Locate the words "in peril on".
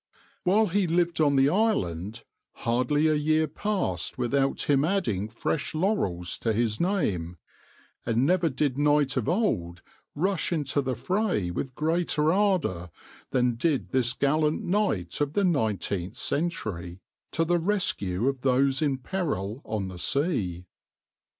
18.81-19.87